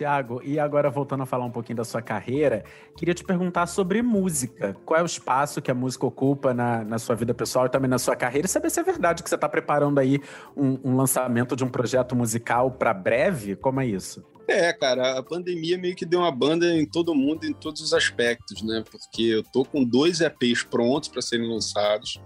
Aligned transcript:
Tiago, 0.00 0.40
e 0.42 0.58
agora 0.58 0.88
voltando 0.88 1.24
a 1.24 1.26
falar 1.26 1.44
um 1.44 1.50
pouquinho 1.50 1.76
da 1.76 1.84
sua 1.84 2.00
carreira, 2.00 2.64
queria 2.96 3.12
te 3.12 3.22
perguntar 3.22 3.66
sobre 3.66 4.00
música. 4.00 4.74
Qual 4.86 4.98
é 4.98 5.02
o 5.02 5.06
espaço 5.06 5.60
que 5.60 5.70
a 5.70 5.74
música 5.74 6.06
ocupa 6.06 6.54
na, 6.54 6.82
na 6.82 6.98
sua 6.98 7.14
vida 7.14 7.34
pessoal 7.34 7.66
e 7.66 7.68
também 7.68 7.90
na 7.90 7.98
sua 7.98 8.16
carreira? 8.16 8.46
E 8.46 8.48
saber 8.48 8.70
se 8.70 8.80
é 8.80 8.82
verdade 8.82 9.22
que 9.22 9.28
você 9.28 9.34
está 9.34 9.46
preparando 9.46 10.00
aí 10.00 10.18
um, 10.56 10.78
um 10.82 10.96
lançamento 10.96 11.54
de 11.54 11.64
um 11.64 11.68
projeto 11.68 12.16
musical 12.16 12.70
para 12.70 12.94
breve? 12.94 13.56
Como 13.56 13.78
é 13.78 13.86
isso? 13.86 14.24
É, 14.48 14.72
cara, 14.72 15.18
a 15.18 15.22
pandemia 15.22 15.76
meio 15.76 15.94
que 15.94 16.06
deu 16.06 16.20
uma 16.20 16.32
banda 16.32 16.74
em 16.74 16.86
todo 16.86 17.14
mundo, 17.14 17.44
em 17.44 17.52
todos 17.52 17.82
os 17.82 17.92
aspectos, 17.92 18.62
né? 18.62 18.82
Porque 18.90 19.22
eu 19.22 19.42
tô 19.42 19.66
com 19.66 19.84
dois 19.84 20.22
EPs 20.22 20.62
prontos 20.62 21.10
para 21.10 21.20
serem 21.20 21.46
lançados. 21.46 22.18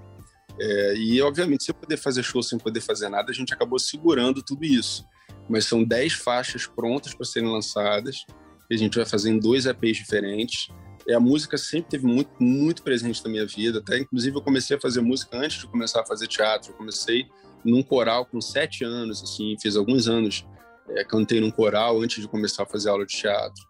É, 0.60 0.94
e, 0.94 1.20
obviamente, 1.20 1.64
sem 1.64 1.74
poder 1.74 1.96
fazer 1.96 2.22
show, 2.22 2.40
sem 2.40 2.56
poder 2.56 2.80
fazer 2.80 3.08
nada, 3.08 3.32
a 3.32 3.34
gente 3.34 3.52
acabou 3.52 3.80
segurando 3.80 4.44
tudo 4.44 4.64
isso. 4.64 5.04
Mas 5.48 5.66
são 5.66 5.84
dez 5.84 6.12
faixas 6.12 6.66
prontas 6.66 7.14
para 7.14 7.26
serem 7.26 7.50
lançadas, 7.50 8.24
e 8.70 8.74
a 8.74 8.78
gente 8.78 8.96
vai 8.96 9.06
fazer 9.06 9.30
em 9.30 9.38
dois 9.38 9.66
EPs 9.66 9.98
diferentes. 9.98 10.68
E 11.06 11.12
a 11.12 11.20
música 11.20 11.58
sempre 11.58 11.90
teve 11.90 12.06
muito, 12.06 12.30
muito 12.40 12.82
presente 12.82 13.22
na 13.22 13.30
minha 13.30 13.46
vida. 13.46 13.78
Até, 13.78 13.98
inclusive, 13.98 14.36
eu 14.36 14.42
comecei 14.42 14.76
a 14.76 14.80
fazer 14.80 15.02
música 15.02 15.36
antes 15.36 15.58
de 15.58 15.66
começar 15.66 16.00
a 16.00 16.06
fazer 16.06 16.26
teatro. 16.26 16.72
Eu 16.72 16.76
comecei 16.76 17.26
num 17.62 17.82
coral 17.82 18.24
com 18.24 18.40
sete 18.40 18.84
anos, 18.84 19.22
assim, 19.22 19.54
fiz 19.60 19.76
alguns 19.76 20.08
anos 20.08 20.46
é, 20.90 21.04
cantei 21.04 21.40
num 21.40 21.50
coral 21.50 22.00
antes 22.00 22.20
de 22.20 22.28
começar 22.28 22.64
a 22.64 22.66
fazer 22.66 22.90
aula 22.90 23.06
de 23.06 23.16
teatro. 23.16 23.62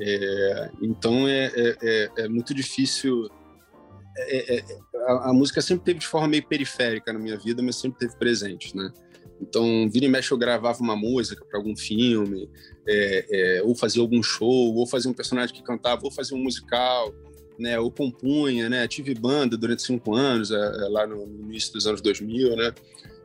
É, 0.00 0.70
então 0.82 1.28
é, 1.28 1.46
é, 1.54 1.76
é, 1.82 2.10
é 2.24 2.28
muito 2.28 2.54
difícil. 2.54 3.28
É, 4.16 4.64
a, 5.06 5.30
a, 5.30 5.32
música 5.32 5.60
sempre 5.60 5.84
teve 5.84 6.00
de 6.00 6.06
forma 6.06 6.28
meio 6.28 6.46
periférica 6.46 7.12
na 7.12 7.18
minha 7.18 7.36
vida, 7.36 7.62
mas 7.62 7.76
sempre 7.76 7.98
teve 7.98 8.16
presente, 8.16 8.76
né? 8.76 8.90
Então, 9.40 9.88
vira 9.90 10.06
e 10.06 10.08
mexe, 10.08 10.32
eu 10.32 10.38
gravava 10.38 10.80
uma 10.80 10.96
música 10.96 11.44
para 11.44 11.58
algum 11.58 11.76
filme, 11.76 12.48
ou 13.64 13.74
fazia 13.74 14.00
algum 14.00 14.22
show, 14.22 14.74
ou 14.74 14.86
fazia 14.86 15.10
um 15.10 15.14
personagem 15.14 15.54
que 15.54 15.62
cantava, 15.62 16.04
ou 16.04 16.10
fazia 16.10 16.36
um 16.36 16.42
musical, 16.42 17.12
né? 17.58 17.78
Ou 17.78 17.90
compunha, 17.90 18.68
né? 18.68 18.86
Tive 18.88 19.14
banda 19.14 19.56
durante 19.56 19.82
cinco 19.82 20.14
anos, 20.14 20.50
lá 20.50 21.06
no, 21.06 21.26
no 21.26 21.44
início 21.50 21.72
dos 21.72 21.86
anos 21.86 22.00
2000, 22.00 22.56
né? 22.56 22.72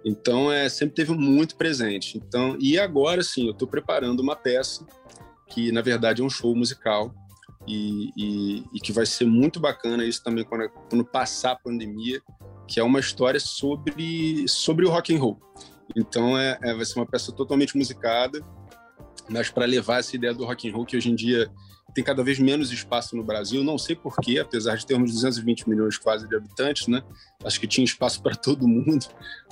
Então, 0.04 0.52
é, 0.52 0.70
sempre 0.70 0.96
teve 0.96 1.14
muito 1.14 1.56
presente. 1.56 2.18
Então, 2.18 2.58
e 2.60 2.80
agora 2.80 3.22
sim, 3.22 3.46
eu 3.46 3.52
estou 3.52 3.68
preparando 3.68 4.22
uma 4.22 4.36
peça 4.36 4.86
que, 5.48 5.72
na 5.72 5.82
verdade, 5.82 6.22
é 6.22 6.26
um 6.26 6.30
show 6.30 6.56
musical 6.56 7.14
e, 7.68 8.10
e, 8.16 8.64
e 8.74 8.80
que 8.80 8.92
vai 8.92 9.06
ser 9.06 9.26
muito 9.26 9.60
bacana 9.60 10.06
isso 10.06 10.24
também 10.24 10.44
quando, 10.44 10.70
quando, 10.90 11.04
passar 11.04 11.52
a 11.52 11.56
pandemia, 11.56 12.22
que 12.68 12.80
é 12.80 12.84
uma 12.84 13.00
história 13.00 13.40
sobre, 13.40 14.48
sobre 14.48 14.86
o 14.86 14.90
rock 14.90 15.14
and 15.14 15.20
roll. 15.20 15.40
Então, 15.96 16.38
é, 16.38 16.58
é 16.62 16.74
vai 16.74 16.86
ser 16.86 17.00
uma 17.00 17.06
peça 17.06 17.32
totalmente 17.32 17.78
musicada, 17.78 18.42
mas 19.30 19.50
para 19.50 19.66
levar 19.66 20.00
essa 20.00 20.16
ideia 20.16 20.34
do 20.34 20.46
rock 20.46 20.70
and 20.70 20.74
roll 20.74 20.86
que 20.86 20.98
hoje 20.98 21.10
em 21.10 21.16
dia 21.16 21.52
tem 21.94 22.04
cada 22.04 22.24
vez 22.24 22.40
menos 22.40 22.72
espaço 22.72 23.16
no 23.16 23.24
Brasil, 23.24 23.64
não 23.64 23.78
sei 23.78 23.96
porquê, 23.96 24.40
apesar 24.40 24.76
de 24.76 24.86
termos 24.86 25.12
220 25.12 25.68
milhões 25.68 25.98
quase 25.98 26.28
de 26.28 26.36
habitantes, 26.36 26.88
né? 26.88 27.04
Acho 27.44 27.60
que 27.60 27.68
tinha 27.68 27.84
espaço 27.84 28.22
para 28.22 28.36
todo 28.36 28.68
mundo, 28.68 29.06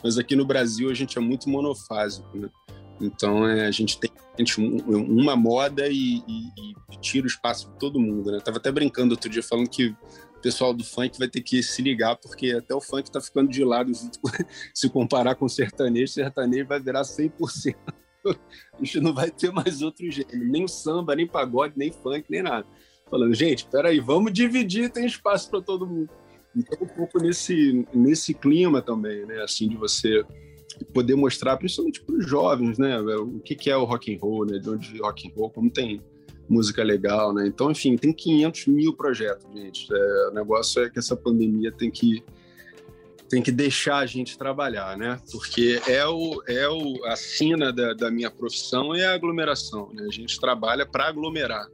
mas 0.04 0.18
aqui 0.18 0.36
no 0.36 0.46
Brasil 0.46 0.90
a 0.90 0.94
gente 0.94 1.18
é 1.18 1.22
muito 1.22 1.50
monofásico, 1.50 2.38
né? 2.38 2.50
Então 3.02 3.48
é, 3.48 3.68
a 3.68 3.72
gente 3.72 4.00
tem 4.00 4.12
uma 4.88 5.36
moda 5.36 5.88
e, 5.88 6.24
e, 6.28 6.48
e, 6.92 6.98
tira 7.02 7.26
o 7.26 7.28
espaço 7.28 7.70
de 7.70 7.80
todo 7.80 8.00
mundo, 8.00 8.32
né? 8.32 8.40
Tava 8.40 8.58
até 8.58 8.72
brincando 8.72 9.14
outro 9.14 9.30
dia 9.30 9.42
falando 9.42 9.70
que 9.70 9.96
pessoal 10.48 10.74
do 10.74 10.82
funk 10.82 11.20
vai 11.20 11.28
ter 11.28 11.42
que 11.42 11.62
se 11.62 11.82
ligar, 11.82 12.16
porque 12.16 12.52
até 12.52 12.74
o 12.74 12.80
funk 12.80 13.04
está 13.04 13.20
ficando 13.20 13.52
de 13.52 13.66
lado 13.66 13.92
se 14.74 14.90
comparar 14.90 15.36
com 15.36 15.44
o 15.44 15.50
sertanejo, 15.50 16.06
o 16.06 16.14
sertanejo 16.14 16.66
vai 16.66 16.80
virar 16.80 17.02
100%. 17.02 17.76
a 18.26 18.78
gente 18.80 19.02
não 19.02 19.14
vai 19.14 19.30
ter 19.30 19.52
mais 19.52 19.82
outro 19.82 20.10
gênero, 20.10 20.48
nem 20.50 20.66
samba, 20.66 21.18
nem 21.18 21.28
pagode, 21.28 21.74
nem 21.76 21.92
funk, 21.92 22.28
nem 22.30 22.42
nada. 22.42 22.66
Falando, 23.12 23.34
gente, 23.34 23.66
peraí, 23.66 24.00
vamos 24.00 24.32
dividir, 24.32 24.90
tem 24.90 25.06
espaço 25.06 25.50
para 25.50 25.62
todo 25.62 25.86
mundo. 25.86 26.10
Então, 26.56 26.78
um 26.82 26.88
pouco 26.88 27.22
nesse, 27.22 27.86
nesse 27.94 28.34
clima 28.34 28.82
também, 28.82 29.26
né? 29.26 29.42
Assim, 29.44 29.68
de 29.68 29.76
você 29.76 30.24
poder 30.94 31.16
mostrar, 31.16 31.58
principalmente 31.58 32.02
para 32.02 32.16
os 32.16 32.26
jovens, 32.26 32.78
né? 32.78 32.98
O 33.00 33.40
que, 33.40 33.54
que 33.54 33.70
é 33.70 33.76
o 33.76 33.84
rock 33.84 34.16
and 34.16 34.20
roll, 34.20 34.46
né? 34.46 34.60
De 34.60 34.70
onde 34.70 34.98
rock 35.00 35.28
and 35.28 35.32
roll, 35.36 35.50
como 35.50 35.70
tem 35.70 36.02
música 36.50 36.84
legal, 36.84 37.34
né? 37.34 37.48
Então, 37.48 37.72
enfim, 37.72 37.96
tem 37.96 38.14
500 38.14 38.68
mil 38.68 38.94
projetos, 38.94 39.46
gente. 39.54 39.88
É, 39.94 40.30
o 40.30 40.34
negócio 40.34 40.84
é 40.84 40.90
que 40.90 41.00
essa 41.00 41.16
pandemia 41.16 41.72
tem 41.72 41.92
que 41.92 42.24
tem 43.30 43.42
que 43.42 43.52
deixar 43.52 43.98
a 43.98 44.06
gente 44.06 44.38
trabalhar, 44.38 44.98
né? 44.98 45.20
Porque 45.30 45.82
é, 45.86 46.06
o, 46.08 46.42
é 46.48 46.68
o, 46.70 47.04
a 47.06 47.16
sina 47.18 47.74
da, 47.74 47.94
da 47.94 48.10
minha 48.10 48.32
profissão 48.32 48.96
é 48.96 49.06
a 49.06 49.14
aglomeração, 49.14 49.92
né? 49.94 50.06
A 50.08 50.14
gente 50.14 50.40
trabalha 50.40 50.86
para 50.86 51.08
aglomerar. 51.10 51.68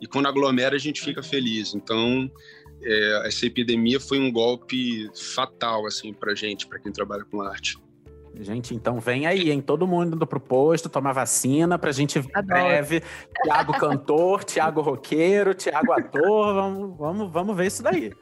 E 0.00 0.06
quando 0.06 0.26
aglomera, 0.26 0.76
a 0.76 0.78
gente 0.78 1.02
fica 1.02 1.22
feliz. 1.22 1.74
Então, 1.74 2.30
é, 2.82 3.28
essa 3.28 3.46
epidemia 3.46 4.00
foi 4.00 4.18
um 4.18 4.32
golpe 4.32 5.10
fatal, 5.34 5.86
assim, 5.86 6.12
para 6.12 6.34
gente, 6.34 6.66
para 6.66 6.78
quem 6.78 6.90
trabalha 6.90 7.24
com 7.24 7.42
arte. 7.42 7.78
Gente, 8.40 8.74
então 8.74 8.98
vem 8.98 9.26
aí, 9.26 9.50
hein? 9.50 9.60
Todo 9.60 9.86
mundo 9.86 10.16
indo 10.16 10.26
pro 10.26 10.40
posto, 10.40 10.88
tomar 10.88 11.12
vacina 11.12 11.78
pra 11.78 11.92
gente 11.92 12.18
ver 12.18 12.42
breve. 12.42 13.02
Tiago 13.42 13.72
cantor, 13.78 14.42
Tiago 14.44 14.80
roqueiro, 14.80 15.54
Tiago 15.54 15.92
ator. 15.92 16.54
Vamos, 16.54 16.98
vamos, 16.98 17.32
vamos 17.32 17.56
ver 17.56 17.66
isso 17.66 17.82
daí. 17.82 18.12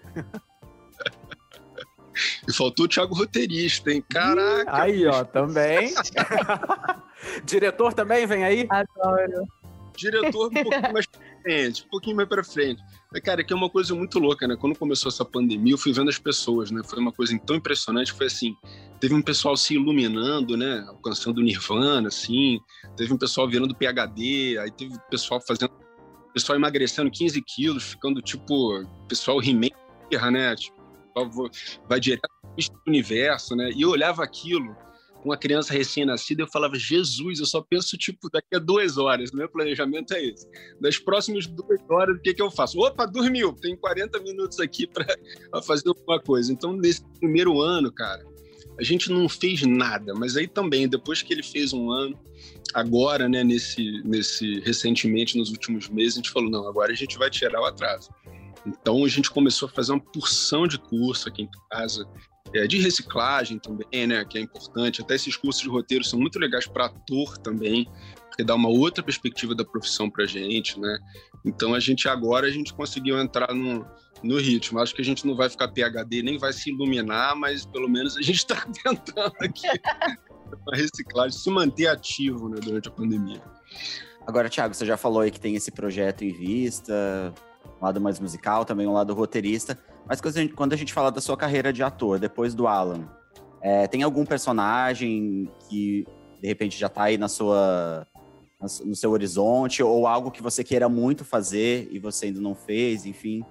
E 2.46 2.52
faltou 2.52 2.84
o 2.84 2.88
Thiago 2.88 3.14
roteirista, 3.14 3.90
hein? 3.90 4.04
Caraca! 4.10 4.82
Aí, 4.82 5.06
ó, 5.06 5.24
também. 5.24 5.94
Diretor 7.44 7.94
também, 7.94 8.26
vem 8.26 8.44
aí? 8.44 8.66
Adoro. 8.68 9.46
Diretor 9.96 10.48
um 10.48 10.62
pouquinho 10.62 10.92
mais 10.92 11.06
frente, 11.42 11.84
um 11.84 11.88
pouquinho 11.88 12.16
mais 12.16 12.28
pra 12.28 12.44
frente. 12.44 12.82
Cara, 13.22 13.44
que 13.44 13.52
é 13.52 13.56
uma 13.56 13.68
coisa 13.68 13.94
muito 13.94 14.18
louca, 14.18 14.46
né? 14.46 14.56
Quando 14.56 14.78
começou 14.78 15.10
essa 15.10 15.24
pandemia, 15.24 15.74
eu 15.74 15.78
fui 15.78 15.92
vendo 15.92 16.08
as 16.08 16.18
pessoas, 16.18 16.70
né? 16.70 16.80
Foi 16.84 16.98
uma 16.98 17.12
coisa 17.12 17.38
tão 17.40 17.56
impressionante, 17.56 18.12
foi 18.12 18.26
assim, 18.26 18.54
teve 19.00 19.14
um 19.14 19.20
pessoal 19.20 19.56
se 19.56 19.74
iluminando, 19.74 20.56
né? 20.56 20.84
Alcançando 20.88 21.38
o 21.38 21.42
Nirvana, 21.42 22.08
assim, 22.08 22.58
teve 22.96 23.12
um 23.12 23.18
pessoal 23.18 23.48
virando 23.48 23.74
PHD, 23.74 24.58
aí 24.58 24.70
teve 24.70 24.94
pessoal 25.10 25.40
fazendo, 25.46 25.72
pessoal 26.32 26.56
emagrecendo 26.56 27.10
15 27.10 27.42
quilos, 27.42 27.84
ficando 27.84 28.22
tipo, 28.22 28.86
pessoal 29.08 29.42
He-Man, 29.42 29.68
né? 30.30 30.56
Tipo, 30.56 30.80
vai 31.88 32.00
direto 32.00 32.22
para 32.22 32.56
o 32.58 32.90
universo, 32.90 33.54
né? 33.54 33.70
E 33.76 33.82
eu 33.82 33.90
olhava 33.90 34.24
aquilo 34.24 34.74
com 35.22 35.28
uma 35.28 35.36
criança 35.36 35.72
recém-nascida, 35.72 36.42
eu 36.42 36.48
falava, 36.48 36.74
Jesus, 36.76 37.38
eu 37.38 37.46
só 37.46 37.62
penso, 37.62 37.96
tipo, 37.96 38.28
daqui 38.28 38.56
a 38.56 38.58
duas 38.58 38.98
horas, 38.98 39.30
meu 39.30 39.48
planejamento 39.48 40.12
é 40.12 40.24
esse. 40.24 40.46
Das 40.80 40.98
próximas 40.98 41.46
duas 41.46 41.80
horas, 41.88 42.16
o 42.16 42.20
que, 42.20 42.34
que 42.34 42.42
eu 42.42 42.50
faço? 42.50 42.78
Opa, 42.80 43.06
dormiu, 43.06 43.52
tem 43.52 43.76
40 43.76 44.20
minutos 44.20 44.58
aqui 44.58 44.86
para 44.86 45.06
fazer 45.62 45.88
alguma 45.88 46.20
coisa. 46.20 46.52
Então, 46.52 46.72
nesse 46.72 47.04
primeiro 47.20 47.60
ano, 47.60 47.92
cara, 47.92 48.24
a 48.78 48.82
gente 48.82 49.10
não 49.10 49.28
fez 49.28 49.62
nada, 49.62 50.12
mas 50.12 50.36
aí 50.36 50.48
também, 50.48 50.88
depois 50.88 51.22
que 51.22 51.32
ele 51.32 51.42
fez 51.42 51.72
um 51.72 51.90
ano, 51.90 52.18
agora, 52.74 53.28
né, 53.28 53.44
nesse, 53.44 54.02
nesse 54.04 54.58
recentemente, 54.60 55.38
nos 55.38 55.50
últimos 55.50 55.88
meses, 55.88 56.14
a 56.14 56.16
gente 56.16 56.30
falou, 56.30 56.50
não, 56.50 56.66
agora 56.66 56.90
a 56.90 56.96
gente 56.96 57.16
vai 57.16 57.30
tirar 57.30 57.60
o 57.60 57.64
atraso. 57.64 58.10
Então 58.66 59.04
a 59.04 59.08
gente 59.08 59.30
começou 59.30 59.68
a 59.68 59.72
fazer 59.72 59.92
uma 59.92 60.00
porção 60.00 60.66
de 60.66 60.78
curso 60.78 61.28
aqui 61.28 61.42
em 61.42 61.50
casa, 61.70 62.08
é, 62.54 62.66
de 62.66 62.78
reciclagem 62.78 63.58
também, 63.58 64.06
né, 64.06 64.24
que 64.24 64.38
é 64.38 64.40
importante. 64.40 65.00
Até 65.00 65.14
esses 65.14 65.36
cursos 65.36 65.62
de 65.62 65.68
roteiro 65.68 66.04
são 66.04 66.18
muito 66.18 66.38
legais 66.38 66.66
para 66.66 66.86
ator 66.86 67.38
também, 67.38 67.88
porque 68.28 68.44
dá 68.44 68.54
uma 68.54 68.68
outra 68.68 69.02
perspectiva 69.02 69.54
da 69.54 69.64
profissão 69.64 70.10
para 70.10 70.26
gente, 70.26 70.78
né. 70.78 70.98
Então 71.44 71.74
a 71.74 71.80
gente 71.80 72.08
agora 72.08 72.46
a 72.46 72.50
gente 72.50 72.72
conseguiu 72.72 73.18
entrar 73.18 73.52
no, 73.54 73.86
no 74.22 74.38
ritmo. 74.38 74.78
Acho 74.78 74.94
que 74.94 75.02
a 75.02 75.04
gente 75.04 75.26
não 75.26 75.34
vai 75.34 75.48
ficar 75.48 75.68
PhD 75.68 76.22
nem 76.22 76.38
vai 76.38 76.52
se 76.52 76.70
iluminar, 76.70 77.36
mas 77.36 77.66
pelo 77.66 77.88
menos 77.88 78.16
a 78.16 78.22
gente 78.22 78.38
está 78.38 78.56
tentando 78.82 79.34
aqui 79.40 79.66
a 80.72 80.76
reciclagem 80.76 81.38
se 81.38 81.50
manter 81.50 81.86
ativo 81.86 82.48
né, 82.48 82.58
durante 82.62 82.88
a 82.88 82.92
pandemia. 82.92 83.42
Agora, 84.26 84.48
Thiago, 84.48 84.74
você 84.74 84.86
já 84.86 84.96
falou 84.96 85.22
aí 85.22 85.30
que 85.30 85.40
tem 85.40 85.56
esse 85.56 85.72
projeto 85.72 86.22
em 86.22 86.32
vista, 86.32 87.34
um 87.82 87.86
lado 87.86 88.00
mais 88.00 88.20
musical, 88.20 88.64
também 88.64 88.86
um 88.86 88.92
lado 88.92 89.12
roteirista. 89.12 89.76
Mas 90.06 90.20
quando 90.54 90.72
a 90.72 90.76
gente, 90.76 90.92
fala 90.92 91.10
da 91.10 91.20
sua 91.20 91.36
carreira 91.36 91.72
de 91.72 91.82
ator, 91.82 92.18
depois 92.18 92.54
do 92.54 92.68
Alan, 92.68 93.08
é, 93.60 93.88
tem 93.88 94.04
algum 94.04 94.24
personagem 94.24 95.50
que 95.68 96.06
de 96.40 96.48
repente 96.48 96.78
já 96.78 96.86
está 96.86 97.04
aí 97.04 97.18
na 97.18 97.28
sua, 97.28 98.06
no 98.84 98.94
seu 98.94 99.10
horizonte, 99.10 99.82
ou 99.82 100.06
algo 100.06 100.30
que 100.30 100.42
você 100.42 100.62
queira 100.62 100.88
muito 100.88 101.24
fazer 101.24 101.88
e 101.90 101.98
você 101.98 102.26
ainda 102.26 102.40
não 102.40 102.54
fez, 102.54 103.04
enfim? 103.04 103.44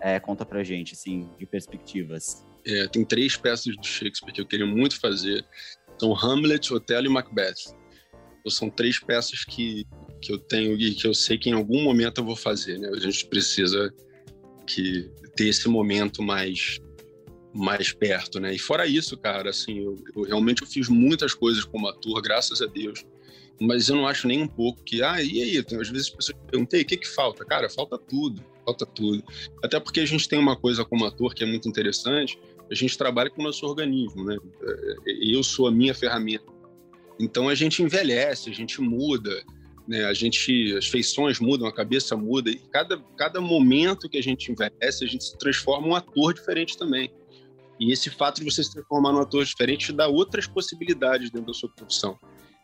É, 0.00 0.18
conta 0.18 0.44
pra 0.44 0.64
gente, 0.64 0.94
assim, 0.94 1.28
de 1.38 1.46
perspectivas. 1.46 2.44
É, 2.66 2.88
tem 2.88 3.04
três 3.04 3.36
peças 3.36 3.76
do 3.76 3.86
Shakespeare 3.86 4.32
que 4.32 4.40
eu 4.40 4.46
queria 4.46 4.66
muito 4.66 4.98
fazer. 4.98 5.44
São 5.98 6.14
Hamlet, 6.14 6.72
Otelo 6.72 7.06
e 7.06 7.10
Macbeth. 7.10 7.74
Então, 8.40 8.50
são 8.50 8.68
três 8.68 8.98
peças 8.98 9.44
que 9.44 9.86
que 10.24 10.32
eu 10.32 10.38
tenho 10.38 10.80
e 10.80 10.94
que 10.94 11.06
eu 11.06 11.12
sei 11.12 11.36
que 11.36 11.50
em 11.50 11.52
algum 11.52 11.82
momento 11.82 12.22
eu 12.22 12.24
vou 12.24 12.34
fazer, 12.34 12.78
né? 12.78 12.88
A 12.88 12.98
gente 12.98 13.26
precisa 13.26 13.92
que 14.66 15.10
ter 15.36 15.48
esse 15.48 15.68
momento 15.68 16.22
mais 16.22 16.80
mais 17.52 17.92
perto, 17.92 18.40
né? 18.40 18.52
E 18.54 18.58
fora 18.58 18.84
isso, 18.84 19.16
cara, 19.16 19.50
assim, 19.50 19.78
eu, 19.78 19.96
eu 20.16 20.22
realmente 20.22 20.62
eu 20.62 20.66
fiz 20.66 20.88
muitas 20.88 21.34
coisas 21.34 21.62
como 21.62 21.86
ator, 21.86 22.20
graças 22.20 22.60
a 22.60 22.66
Deus. 22.66 23.04
mas 23.60 23.88
eu 23.88 23.94
não 23.94 24.08
acho 24.08 24.26
nem 24.26 24.42
um 24.42 24.48
pouco 24.48 24.82
que, 24.82 25.02
ah, 25.02 25.22
e 25.22 25.40
aí? 25.40 25.58
Às 25.58 25.88
vezes 25.88 26.08
as 26.08 26.10
pessoas 26.10 26.38
perguntam, 26.50 26.80
o 26.80 26.84
que 26.84 26.96
que 26.96 27.06
falta? 27.06 27.44
Cara, 27.44 27.68
falta 27.68 27.96
tudo, 27.96 28.42
falta 28.64 28.84
tudo. 28.84 29.22
Até 29.62 29.78
porque 29.78 30.00
a 30.00 30.06
gente 30.06 30.28
tem 30.28 30.38
uma 30.38 30.56
coisa 30.56 30.84
como 30.84 31.04
ator 31.04 31.32
que 31.32 31.44
é 31.44 31.46
muito 31.46 31.68
interessante, 31.68 32.36
a 32.68 32.74
gente 32.74 32.98
trabalha 32.98 33.30
com 33.30 33.40
o 33.40 33.44
nosso 33.44 33.64
organismo, 33.64 34.24
né? 34.24 34.36
É, 35.06 35.34
eu 35.36 35.42
sou 35.44 35.68
a 35.68 35.70
minha 35.70 35.94
ferramenta. 35.94 36.52
Então 37.20 37.48
a 37.48 37.54
gente 37.54 37.82
envelhece, 37.82 38.50
a 38.50 38.52
gente 38.52 38.80
muda, 38.80 39.44
né? 39.86 40.04
A 40.04 40.14
gente, 40.14 40.74
as 40.76 40.86
feições 40.86 41.38
mudam, 41.38 41.66
a 41.66 41.72
cabeça 41.72 42.16
muda 42.16 42.50
e 42.50 42.56
cada 42.56 42.98
cada 43.16 43.40
momento 43.40 44.08
que 44.08 44.18
a 44.18 44.22
gente 44.22 44.50
envelhece, 44.50 45.04
a 45.04 45.08
gente 45.08 45.24
se 45.24 45.38
transforma 45.38 45.86
um 45.86 45.94
ator 45.94 46.34
diferente 46.34 46.76
também. 46.76 47.12
E 47.78 47.92
esse 47.92 48.08
fato 48.08 48.40
de 48.40 48.50
você 48.50 48.62
se 48.62 48.72
transformar 48.72 49.12
num 49.12 49.20
ator 49.20 49.44
diferente 49.44 49.92
dá 49.92 50.06
outras 50.06 50.46
possibilidades 50.46 51.30
dentro 51.30 51.48
da 51.48 51.54
sua 51.54 51.68
profissão. 51.70 52.18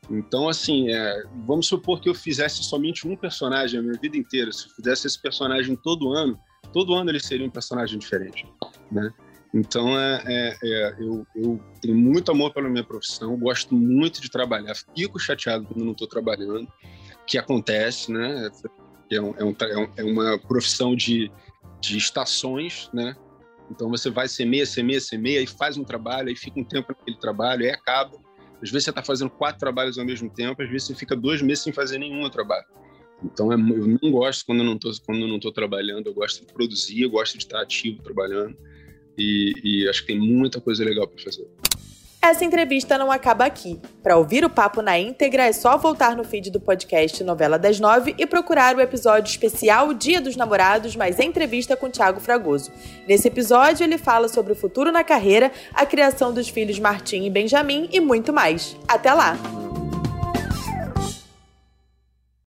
Então, 0.09 0.49
assim, 0.49 0.89
é, 0.89 1.23
vamos 1.47 1.67
supor 1.67 2.01
que 2.01 2.09
eu 2.09 2.15
fizesse 2.15 2.63
somente 2.65 3.07
um 3.07 3.17
personagem 3.17 3.79
a 3.79 3.83
minha 3.83 3.99
vida 4.01 4.17
inteira. 4.17 4.51
Se 4.53 4.67
eu 4.67 4.71
fizesse 4.71 5.07
esse 5.07 5.21
personagem 5.21 5.77
todo 5.77 6.13
ano, 6.13 6.39
todo 6.73 6.95
ano 6.95 7.11
ele 7.11 7.21
seria 7.21 7.47
um 7.47 7.51
personagem 7.51 7.99
diferente, 7.99 8.47
né? 8.91 9.13
Então, 9.53 9.99
é, 9.99 10.23
é, 10.27 10.57
é, 10.63 10.97
eu, 11.01 11.27
eu, 11.35 11.61
tenho 11.81 11.97
muito 11.97 12.31
amor 12.31 12.53
pela 12.53 12.69
minha 12.69 12.85
profissão, 12.85 13.37
gosto 13.37 13.75
muito 13.75 14.21
de 14.21 14.31
trabalhar, 14.31 14.75
fico 14.97 15.19
chateado 15.19 15.67
quando 15.67 15.85
não 15.85 15.93
estou 15.93 16.07
trabalhando, 16.07 16.69
que 17.27 17.39
acontece, 17.39 18.13
né? 18.13 18.51
É, 19.11 19.21
um, 19.21 19.35
é, 19.37 19.45
um, 19.45 19.51
é, 19.51 19.89
é 19.99 20.05
uma 20.05 20.39
profissão 20.39 20.95
de, 20.95 21.31
de 21.81 21.97
estações, 21.99 22.89
né? 22.93 23.17
Então, 23.71 23.89
você 23.89 24.11
vai 24.11 24.29
semeia, 24.29 24.67
semeia, 24.67 25.01
semeia, 25.01 25.41
e 25.41 25.47
faz 25.47 25.77
um 25.77 25.85
trabalho, 25.85 26.29
aí 26.29 26.37
fica 26.37 26.59
um 26.59 26.65
tempo 26.65 26.89
naquele 26.89 27.17
trabalho, 27.19 27.65
aí 27.65 27.71
acaba. 27.71 28.19
Às 28.63 28.71
vezes 28.71 28.85
você 28.85 28.91
está 28.91 29.03
fazendo 29.03 29.31
quatro 29.31 29.59
trabalhos 29.59 29.99
ao 29.99 30.05
mesmo 30.05 30.29
tempo, 30.29 30.61
às 30.63 30.69
vezes 30.69 30.89
você 30.89 30.95
fica 30.95 31.17
dois 31.17 31.41
meses 31.41 31.63
sem 31.63 31.73
fazer 31.73 31.99
nenhum 31.99 32.29
trabalho. 32.29 32.67
Então, 33.23 33.53
é, 33.53 33.55
eu 33.55 33.99
não 34.03 34.11
gosto 34.11 34.45
quando 34.45 34.61
eu 34.61 34.65
não 34.65 34.75
estou 34.75 34.93
quando 35.07 35.21
eu 35.21 35.29
não 35.29 35.39
trabalhando, 35.39 36.07
eu 36.07 36.15
gosto 36.15 36.45
de 36.45 36.53
produzir, 36.53 37.03
eu 37.03 37.11
gosto 37.11 37.39
de 37.39 37.45
estar 37.45 37.61
ativo 37.61 38.03
trabalhando 38.03 38.57
e, 39.17 39.53
e 39.63 39.89
acho 39.89 40.01
que 40.03 40.09
tem 40.09 40.19
muita 40.19 40.61
coisa 40.61 40.85
legal 40.85 41.07
para 41.07 41.23
fazer. 41.23 41.47
Essa 42.23 42.45
entrevista 42.45 42.99
não 42.99 43.11
acaba 43.11 43.47
aqui. 43.47 43.81
Para 44.03 44.19
ouvir 44.19 44.45
o 44.45 44.51
papo 44.51 44.83
na 44.83 44.99
íntegra, 44.99 45.45
é 45.45 45.53
só 45.53 45.79
voltar 45.79 46.15
no 46.15 46.23
feed 46.23 46.51
do 46.51 46.61
podcast 46.61 47.25
Novela 47.25 47.59
das 47.59 47.81
Nove 47.81 48.15
e 48.19 48.27
procurar 48.27 48.77
o 48.77 48.81
episódio 48.81 49.31
especial 49.31 49.95
Dia 49.95 50.21
dos 50.21 50.37
Namorados, 50.37 50.95
mais 50.95 51.19
entrevista 51.19 51.77
com 51.77 51.89
Tiago 51.89 52.21
Fragoso. 52.21 52.71
Nesse 53.09 53.29
episódio, 53.29 53.85
ele 53.85 53.97
fala 53.97 54.29
sobre 54.29 54.53
o 54.53 54.57
futuro 54.57 54.93
na 54.93 55.03
carreira, 55.03 55.51
a 55.73 55.87
criação 55.87 56.33
dos 56.33 56.49
filhos 56.51 56.79
Martim 56.79 57.25
e 57.25 57.31
Benjamin 57.31 57.89
e 57.91 58.01
muito 58.01 58.35
mais. 58.35 58.77
Até 58.87 59.15
lá! 59.15 59.70